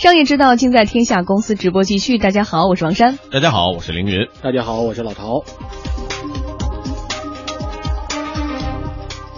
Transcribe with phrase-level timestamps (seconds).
[0.00, 2.16] 商业之道，尽在天下公司直播继续。
[2.16, 3.18] 大家好，我是王珊。
[3.30, 4.26] 大家好，我是凌云。
[4.40, 5.44] 大家好，我是老陶。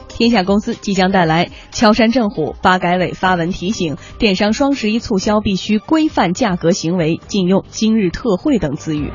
[0.08, 9.10] 天下公司即将带来敲山震虎，发改委发文提醒电商双十一促销必须规范价格行为，禁用今日特惠等词语。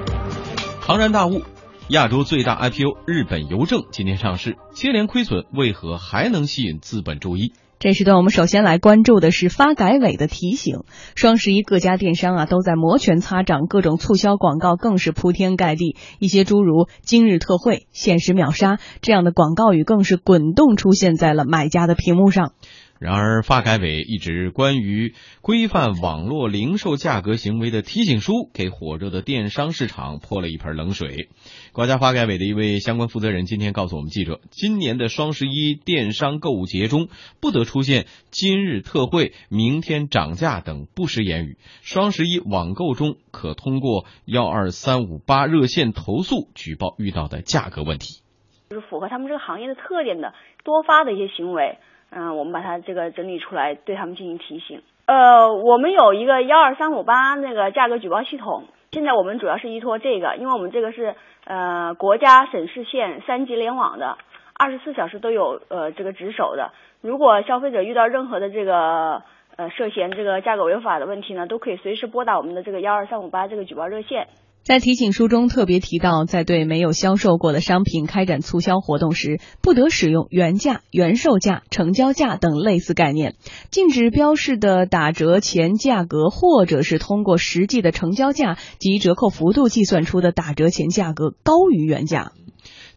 [0.82, 1.44] 庞然大物，
[1.88, 7.54] 亚洲最大 IPO 日本邮政今天上市，接连亏损，为何还能吸引资本注意？
[7.80, 10.80] 这时段我们首先来关注的是发改委的提醒。
[11.16, 15.96] 双十一各家电商啊都在摩拳擦掌，各种促销广告更是铺天盖地。
[16.18, 22.54] 一些诸如“今日特惠”“限时秒杀”这样的广告语更是滚动出现在了买家的屏幕上。
[23.00, 31.30] 然而，发改委一纸关于规范网络零售价格行为的提醒书，给火热的电商市场泼了一盆冷水。
[31.74, 37.08] 国家发改委的一位相关负责人今天告诉我们记者，今年的双十一电商购物节中，
[37.40, 41.58] 不得出现“今日特惠”“明天涨价”等不实言语。
[41.84, 48.24] 双十一网购中，可通过幺二三五八热线投诉举报遇到的价格问题。
[48.70, 50.34] 就是符合他们这个行业的特点的
[50.66, 51.78] 多发的一些行为。
[52.10, 54.82] 嗯，我们把它这个整理出来，对他们进行提醒。
[55.06, 64.18] 呃，我们有一个幺二三五八那个价格举报系统，现在我们主要是依托这个，因为我们这个是呃国家省市县三级联网的，
[64.58, 66.72] 二十四小时都有呃这个值守的。
[67.02, 69.22] 如果消费者遇到任何的这个
[69.56, 74.28] 呃涉嫌这个价格违法的问题呢，都可以随时拨打我们的这个幺二三五八这个举报热线。
[74.68, 83.36] 在提醒书中特别提到，在对没有销售过的商品开展促销活动时，不得使用原价、原售价、成交价等类似概念，
[83.72, 92.34] 禁止标示的打折前价格，或者是通过实际的成交价及折扣幅度计算出的打折前价格高于原价。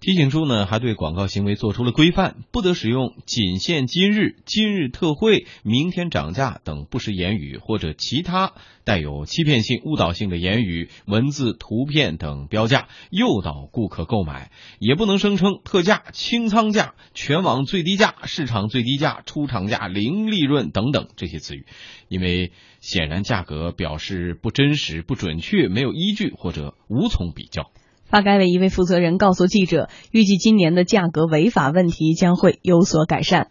[0.01, 14.51] 提醒书呢，还对广告行为做出了规范，不得使用“仅限今日”“今日特惠”“明天涨价”等不实言语，或者其他带有欺骗性、误导性的言语、文字、图片等标价，诱导顾客购买。
[14.79, 21.67] 也不能声称特价、清仓价、全网最低价、市场最低价、出厂价、零利润等等这些词语，
[22.09, 27.71] 因为显然价格表示不真实、不准确、没有依据或者无从比较。
[28.11, 33.47] 发改委一位负责人告诉记者，预计今年的价格违法问题将会有所改善。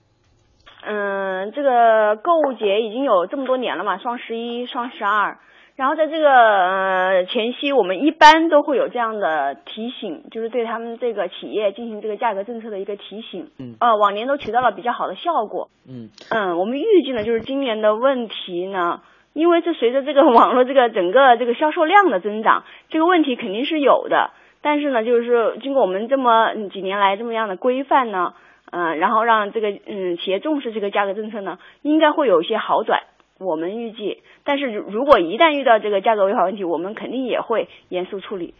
[0.85, 5.37] 嗯，这个购物节已经有这么多年了嘛，双十一、双十二，
[5.77, 13.47] 然后在这个呃前夕，我们一般都会有这样的提醒，就是对他们这个企业进行这个价格政策的一个提醒。
[13.59, 13.75] 嗯。
[13.79, 15.69] 呃，往年都起到了比较好的效果。
[15.87, 16.09] 嗯。
[16.29, 18.99] 嗯，我们预计呢，就是今年的问题呢。
[19.33, 24.31] 因为这随着这个网络这个整个这个销售量的增长，这个问题肯定是有的。
[24.61, 28.33] 但是呢，就是说经过我们这么几年来这么样的规范呢，
[28.71, 33.03] 嗯，然后让这个嗯企业重视这个价格政策呢，应该会有一些好转。
[33.39, 38.53] 我们预计，但是如果一旦遇到这个价格违法问题，我们肯定也会严肃处理。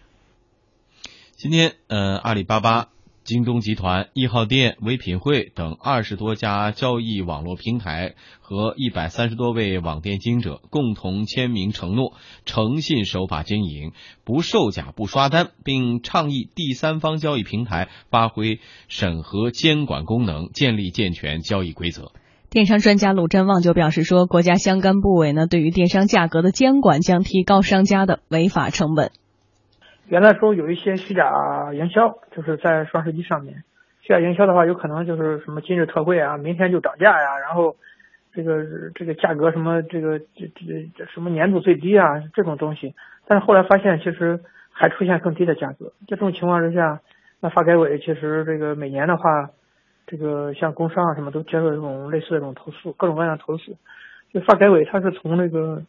[1.36, 2.99] 今天，嗯，阿里巴巴。
[3.30, 12.14] 京东集团、一号店、唯品会等二十多家交易网络平台和一百三十多位网店经营者共同签名承诺，
[12.46, 13.92] 诚信守法经营，
[14.24, 22.12] 不售假、不刷单，并倡议第三方交易平台发挥审核监管功能，建立健全交易规则。
[22.50, 29.12] 电商专家鲁振旺就表示说，国家相关部委呢，对于电商价格的监管将提高商家的违法成本。
[30.10, 33.64] 原来说有一些虚假营销，就是在双十一上面，
[34.02, 37.76] 虚假营销的话，有可能就是什么今日特惠啊，明天就涨价呀，然后
[38.34, 40.26] 这个这个价格什么这个这
[40.56, 42.96] 这这什么年度最低啊这种东西，
[43.28, 44.40] 但是后来发现其实
[44.72, 45.94] 还出现更低的价格。
[46.08, 47.02] 在这种情况之下，
[47.40, 49.52] 那发改委其实这个每年的话，
[50.08, 53.78] 这个像工商啊什么都接受这种类似的这种投诉，各种各样的投诉。
[54.34, 55.84] 就发改委它是从这个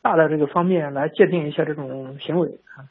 [0.00, 2.88] 大的这个方面来界定一下这种行为啊。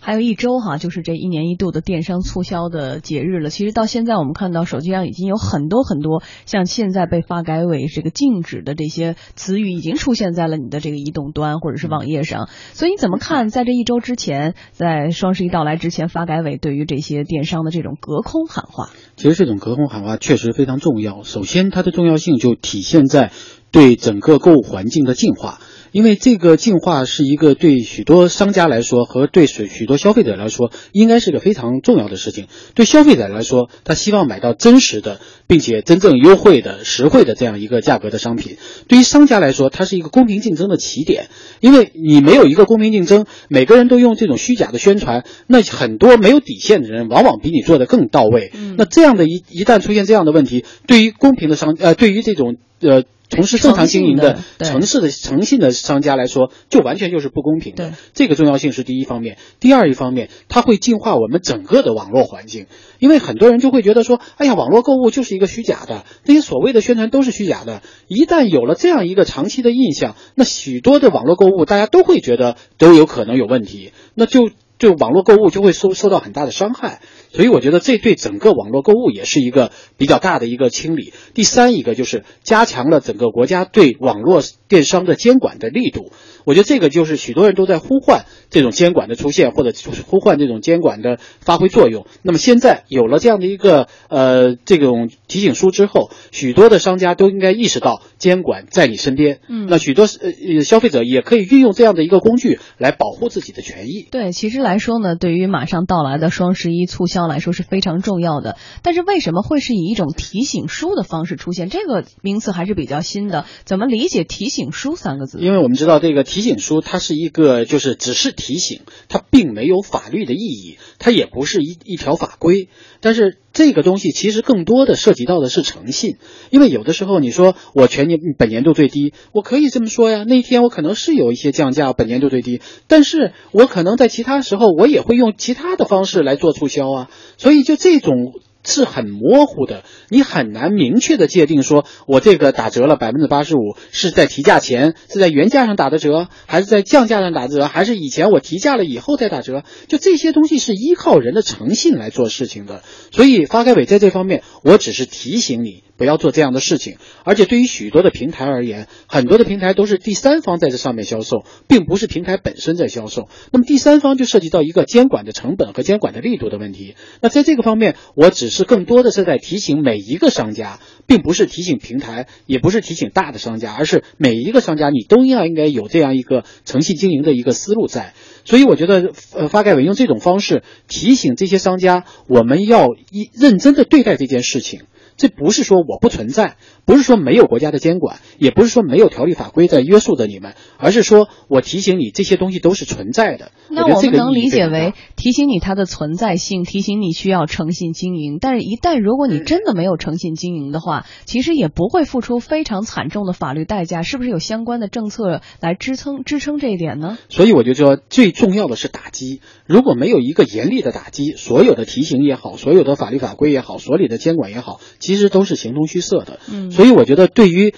[0.00, 3.48] 还有一周哈，就是这一年一度的电商促销的节日了。
[3.48, 12.50] 其实到现在，我们看到手机上已经有很多很多像现在被发改委这个禁止的这些词语，已经出现在了你的这个移动端或者是网页上。
[12.74, 18.90] 所以你怎么看，在这一周之前，在双十一到来之前，发改委对于这些电商的这种隔空喊话？
[19.16, 21.22] 其实这种隔空喊话确实非常重要。
[21.22, 23.32] 首先，它的重要性就体现在
[23.70, 25.60] 对整个购物环境的净化。
[25.94, 32.48] 因为这个进化是一个对许多商家来说和对许许多消费者来说，应该是个非常重要的事情。
[32.74, 38.56] 对消费者来说，他希望买到真实的、并且真正优惠的、实惠的这样一个价格的商品。
[38.88, 41.28] 对于商家来说，它是一个公平竞争的起点，
[41.60, 48.52] 因为你没有一个公平竞争，每个人都用这种虚假的宣传，那很多没有底线的人往往比你做的更到位。
[48.76, 53.04] 那这样的一一旦出现这样的问题，对于公平的商呃，对于这种呃。
[53.26, 57.94] 从事正常经营的城市的诚信的商家来说，就完全就是不公平的。
[58.12, 59.38] 这个重要性是第一方面。
[59.58, 62.66] 第二一方面，它会净化我们整个的网络环境，
[63.00, 67.82] 因为很多人就会觉得说，哎呀，网络购物就是一个虚假的，那些所谓的宣传都是虚假的。
[68.08, 77.00] 一旦有了这样一个长期的印象，那许多的网络购物大家都会觉得都有可能有问题，那就就网络购物就会受受到很大的伤害。
[77.32, 81.12] 所以我觉得这对整个网络购物也是一个比较大的一个清理。
[81.34, 86.12] 第三一个就是加强了整个国家对网络电商的监管的力度。
[86.44, 89.72] 我觉得这个就是许多人都在呼唤这种监管的出现，或者
[90.06, 92.06] 呼唤这种监管的发挥作用。
[92.22, 99.40] 那么现在有了这样的一个呃这种提醒书之后，许多的商家都应该意识到监管在你身边。
[99.48, 104.06] 嗯，那许多呃消费者也可以运用这样的一个工具来保护自己的权益。
[104.10, 108.56] 对，其实来说呢，对于马上到来的双十一促销来说是非常重要的。
[108.82, 111.70] 但是为什么会是以一种提醒书的方式出现？
[111.70, 113.44] 这个名词还是比较新的。
[113.64, 115.38] 怎么理解提醒书三个字？
[115.40, 116.24] 因为我们知道这个。
[116.24, 122.70] 提醒书它是一个，就是只是提醒，它并没有法律的意义，它也不是一一条法规。
[123.00, 126.16] 但是这个东西其实更多的涉及到的是诚信，
[126.50, 130.24] 因为有的时候你说我全年本年度最低，我可以这么说呀。
[130.24, 137.10] 那天我可能是有一些降价，本年度最低，但是我可能在其他时候我也会用其他的方式来做促销啊。
[137.38, 138.34] 所以就这种。
[138.64, 149.62] 是很模糊的，你很难明确的界定说，我这个打折了百分之八十五，是在提价前，是在原价上打的折，还是在降价上打折，还是以前我提价了以后再打折？
[149.88, 155.84] 就这些东西是依靠人的诚信来做事情的，所以发改委在这方面，我只是提醒你。
[155.96, 163.28] 不要做这样的事情，而且对于许多的平台而言，很多的平台都是第三方在这上面销售，并不是平台本身在销售。
[163.52, 166.96] 那么第三方就涉及到一个监管的成本和监管的力度的问题。
[167.20, 178.14] 那在这个方面，我只是更多的是在提醒每一个商家，并不是提醒平台，也不是提醒大的商家，而是每一个商家你都要应该有这样一个诚信经营的一个思路在。
[178.44, 184.82] 所以我觉得，呃，发改委用这种方式提醒这些商家，我们要一认真的对待这件事情。
[185.16, 193.52] 这不是说我不存在，不是说没有国家的监管，也不是说没有条例法规在约束着你们，而是说我提醒你，这些东西都是存在的。
[193.70, 198.38] 那我们能理解为提醒你它的存在性，提醒你需要诚信经营。
[198.40, 204.02] 但是，一旦如果你真的没有诚信经营的话，其实也不会付出非常惨重的法律代价。
[204.02, 207.16] 是不是有相关的政策来支撑支撑这一点呢？
[207.28, 209.40] 所以我就说，最重要的是打击。
[209.66, 214.80] 如果没有一个严厉的打击，所有的提醒也好，所有的法律法规也好，所里的监管也好。
[214.98, 217.74] 其实都是形同虚设的，嗯，所以我觉得对于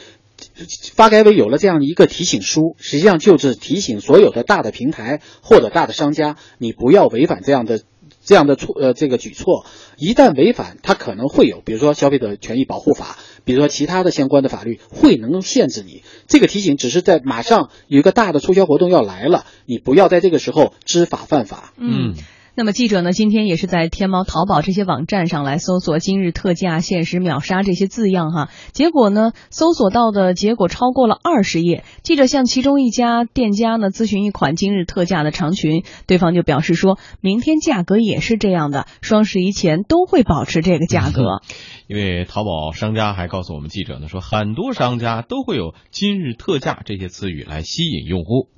[0.94, 7.82] 发改委有了这样一个提醒书，实际上就是提醒所有的大的平台或者大的商家，你不要违反这样的
[8.24, 9.66] 这样的措呃这个举措。
[9.96, 16.02] 一旦违反，它可能会有，比如说消费者权益保护法，比如说其他的相关的法律会能限制你。
[16.26, 21.72] 这个提醒只是在马上有一个大的促销活动要来了，你不要在这个时候知法犯法。
[21.76, 22.14] 嗯。
[22.58, 31.84] 那么记者呢，今天也是在天猫、淘宝这些网站上来搜索“今日特价”“限时秒杀”这些字样哈，结果呢，搜索到的结果超过了二十页。
[32.02, 41.42] 记者向其中一家店家呢咨询一款今日特价的长裙，对方就表示说，明天价格也是这样的，双十一前都会保持这个价格。
[41.88, 48.48] 因为淘宝商家还告诉我们记者呢，说很多商家都会有“今日特价”这些词语来吸引用户。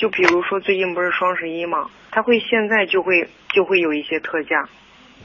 [0.00, 4.66] 就比如说最近不是双十一嘛，他会现在就会就会有一些特价，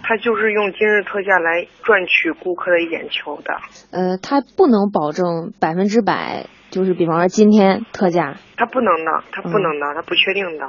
[0.03, 3.55] 他就是用今日特价来赚取顾客的眼球的。
[3.91, 10.67] 呃，他不能保证百分之百，就是比方说今天特价，他不能的，他不能的，他不确定的。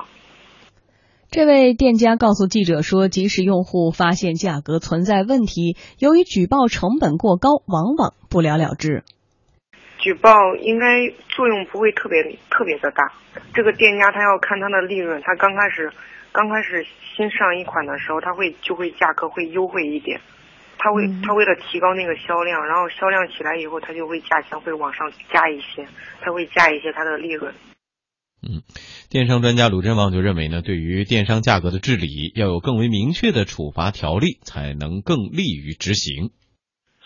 [1.29, 9.03] 这位店家告诉记者说，即使用户发现价格存在问题，由于举报成本过高，往往不了了之。
[9.99, 13.13] 举报应该作用不会特别特别的大，
[13.55, 15.93] 这个店家他要看他的利润，他刚开始
[16.33, 16.87] 刚开始
[17.17, 20.21] 新上一款的时候，他会就会价格会优惠一点，
[20.79, 25.87] 他会他为了提高那个销量，然后销量起来以后，他就会价钱会往上加一些，
[26.21, 27.55] 他会加一些他的利润。
[28.43, 28.63] 嗯，
[29.11, 36.31] 电商专家鲁振旺就认为呢，对于电商价格的治理，要有更为明确的处罚条例，才能更利于执行。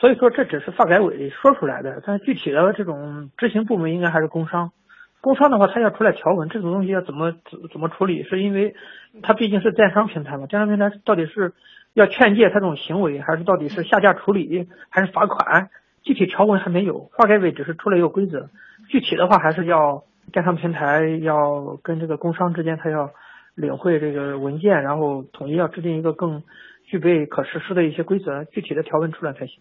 [0.00, 4.72] 所以说，这只是发改委说出来的，但是具体的这种执行部门应该还是工商。
[5.20, 8.22] 工商的话，他要出来条文，这种东西要怎么怎怎么处理？
[8.22, 8.74] 是因为
[9.22, 11.52] 它毕竟是电商平台嘛，电商平台到底是
[11.92, 15.68] 要劝诫他这种行为，还是到底是下架处理，还是罚款？
[16.02, 18.48] 具体条文还没有，发改委只是出了一个规则，
[18.88, 23.10] 具体的话还是要电商平台要跟这个工商之间，他要
[23.54, 26.42] 领会这个文件，然后统一要制定一个更
[26.86, 29.60] 具备可实施的一些规则，具体的条文出来才行。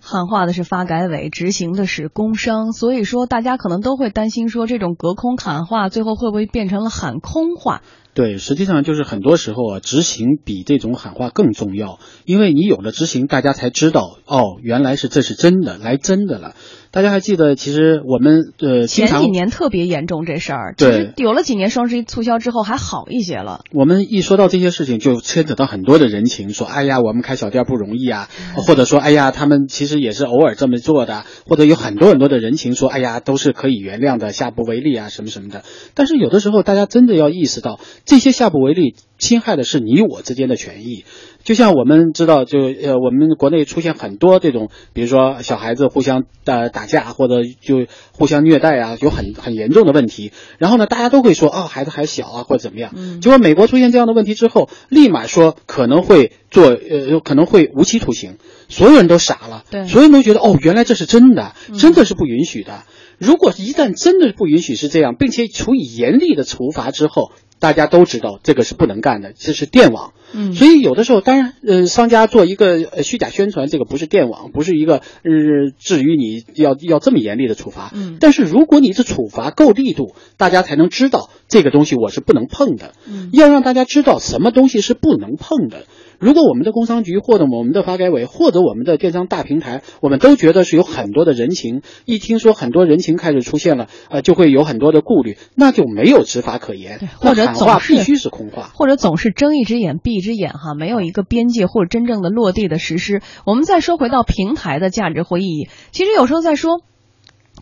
[0.00, 7.82] 喊话的是发改委，执行的是工商，所以说大家可能都会担心说，这种隔空喊话最后会不会变成了喊空话？
[8.14, 16.54] 对，实际上就是很多时候啊，执行比这种喊话更重要，因为你有了执行，大家才知道哦，原来是这是真的，来真的了。
[16.90, 23.60] 大家还记得，其实我们呃，前几年特别严重这事儿，对，有了几年双十一促销之后还好一些了。
[23.72, 35.64] 我们一说到这些事情，就牵扯到很多的人情，说哎呀，我们开小店不容易啊，或者说哎呀，他们其实也是偶尔这么做的，或者有很多很多的人情，说哎呀，都是可以原谅的，下不为例啊，什么什么的。
[35.94, 41.04] 但是有的时候，大家真的要意识到，这些下不为例，侵害的是你我之间的权益。
[41.44, 50.30] 就像我们知道，就呃，我们国内出现很多这种，比如说小孩子互相呃打架，或者就互相虐待啊，有很很严重的问题。
[50.58, 53.20] 然后呢，大家都会说，哦，孩子还小啊，或者怎么样。
[53.22, 58.36] 结果美国出现这样的问题之后，立马说可能会做，呃，可能会无期徒刑。
[58.68, 62.82] 所有人都傻了，对，所有人都觉得，哦，原来这是真的，真的是不允许的。
[63.16, 67.32] 如果一旦真的不允许是这样，并且处以严厉的处罚之后。
[67.58, 70.12] 大家都知道这个是不能干的，这是电网。
[70.32, 77.90] 嗯，所以有的时候，当然，呃，商家做一个虚假宣传，这个不是电网，不是一个呃，至于你要要这么严厉的处罚。
[77.94, 82.92] 嗯，但是如果你的处罚够力度，大家才能知道这个东西我是不能碰的。
[83.06, 85.84] 嗯，要让大家知道什么东西是不能碰的。
[86.18, 97.08] 如果我们的工商局或者我们的发改委或者我们的电商大平台，我们都觉得是有很多的人情，一听说很多人情开始出现了，呃，就会有很多的顾虑，那就没有执法可言。
[97.18, 103.22] 或者总是必须是空话， 或者总是睁一只眼闭一只眼，哈，没有一个边界或者真正的落地的实施。
[103.46, 106.82] 我们再说回到平台的价值或意义，其实有时候在说。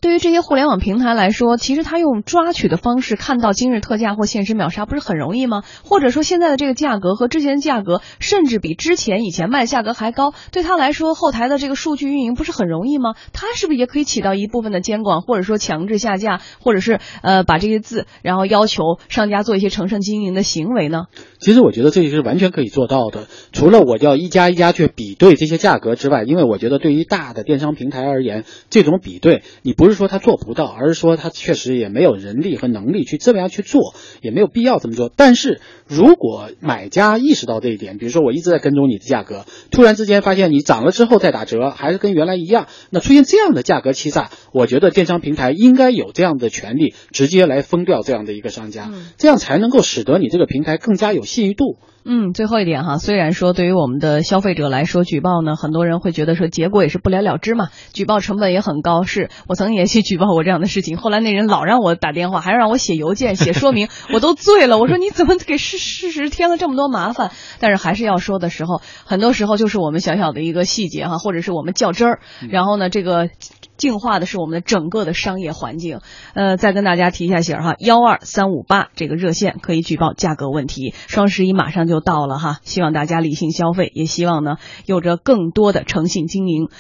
[0.06, 5.64] 对于这些互联网平台来说，其实他用抓取的方式看到今日特价或限时秒杀，不是很容易吗？
[5.82, 13.14] 或者说现在的这个价格和之前的价格，甚至比之前以前卖价格还高，对他来说后台的这个数据运营不是很容易吗？
[13.32, 21.06] 他是不是也可以起到一部分的监管，或者说强制下架，或者是呃把这些字，然后要求商家做一些诚慎经营的行为呢？
[21.40, 23.26] 其实我觉得这也是完全可以做到的。
[23.50, 29.74] 除了我要一家一家去比对这些价格之外，因为我觉得对于大的电商平台而言，这种比对你。
[29.76, 35.10] 不是说他做不到，而是说他确实也没有人力和能力去这么样去做，也没有必要这么做。
[35.14, 51.78] 但是如果买家意识到这一点，比如说我一直在跟踪你的价格，突然之间发现你涨了之后再打折，还是跟原来一样，那出现这样的价格欺诈，我觉得电商平台应该有这样的权利，直接来封掉这样的一个商家，这样才能够使得你这个平台更加有信誉度。
[52.08, 59.02] 嗯，最后一点哈，虽然说对于我们的消费者来说，举报呢，很多人会觉得说结果也是不了了之嘛，举报成本也很高。
[59.02, 64.78] 是我曾经也去举报我这样的事情，后来那人老让我打电话，还让我写邮件、写说明，我都醉了。
[64.78, 67.30] 我说你怎么给事事实添了这么多麻烦？
[67.60, 73.28] 但是还是要说的时候，很多时候就是我们小小的一个细节哈，或者是我们较真儿，然后呢，这个。
[73.76, 76.00] 净化的是我们的整个的商业环境。
[76.32, 80.94] 呃，再跟大家提一下醒哈，幺二三五八这个热线可以举报价格问题。
[81.08, 86.70] 双十一马上就到了哈，希望大家理性消费，也希望呢有着更多的诚信经营。